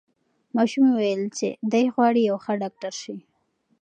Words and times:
ماشوم 0.55 0.85
وویل 0.89 1.21
چې 1.37 1.47
دی 1.71 1.85
غواړي 1.93 2.21
یو 2.29 2.37
ښه 2.43 2.53
ډاکټر 2.61 2.93
سي. 3.01 3.15